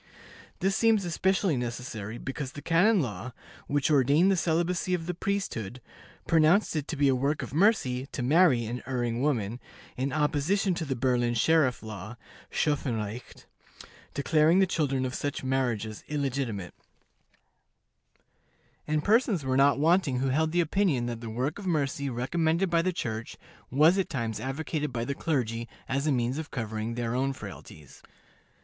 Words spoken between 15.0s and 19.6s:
of such marriages illegitimate; and persons were